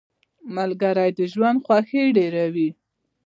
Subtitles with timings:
[0.55, 2.69] ملګری د ژوند خوښي ډېروي.